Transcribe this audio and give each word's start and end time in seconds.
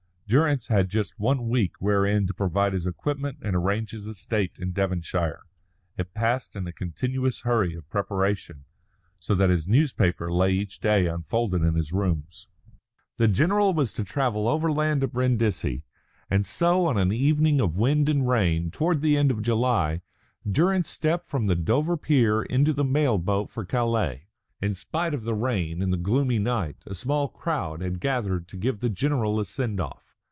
Durrance 0.31 0.67
had 0.67 0.87
just 0.87 1.19
one 1.19 1.49
week 1.49 1.73
wherein 1.81 2.25
to 2.25 2.33
provide 2.33 2.71
his 2.71 2.87
equipment 2.87 3.39
and 3.41 3.53
arrange 3.53 3.91
his 3.91 4.07
estate 4.07 4.59
in 4.61 4.71
Devonshire. 4.71 5.41
It 5.97 6.13
passed 6.13 6.55
in 6.55 6.65
a 6.67 6.71
continuous 6.71 7.41
hurry 7.41 7.75
of 7.75 7.89
preparation, 7.89 8.63
so 9.19 9.35
that 9.35 9.49
his 9.49 9.67
newspaper 9.67 10.31
lay 10.31 10.53
each 10.53 10.79
day 10.79 11.05
unfolded 11.05 11.63
in 11.63 11.73
his 11.75 11.91
rooms. 11.91 12.47
The 13.17 13.27
general 13.27 13.73
was 13.73 13.91
to 13.91 14.05
travel 14.05 14.47
overland 14.47 15.01
to 15.01 15.09
Brindisi; 15.09 15.83
and 16.29 16.45
so 16.45 16.85
on 16.85 16.97
an 16.97 17.11
evening 17.11 17.59
of 17.59 17.75
wind 17.75 18.07
and 18.07 18.25
rain, 18.25 18.71
toward 18.71 19.01
the 19.01 19.17
end 19.17 19.31
of 19.31 19.41
July, 19.41 20.01
Durrance 20.49 20.87
stepped 20.87 21.27
from 21.27 21.47
the 21.47 21.55
Dover 21.57 21.97
pier 21.97 22.41
into 22.41 22.71
the 22.71 22.85
mail 22.85 23.17
boat 23.17 23.49
for 23.49 23.65
Calais. 23.65 24.29
In 24.61 24.73
spite 24.75 25.13
of 25.13 25.25
the 25.25 25.35
rain 25.35 25.81
and 25.81 25.91
the 25.91 25.97
gloomy 25.97 26.39
night, 26.39 26.77
a 26.87 26.95
small 26.95 27.27
crowd 27.27 27.81
had 27.81 27.99
gathered 27.99 28.47
to 28.47 28.55
give 28.55 28.79
the 28.79 28.89
general 28.89 29.37
a 29.37 29.43
send 29.43 29.81
off. 29.81 30.07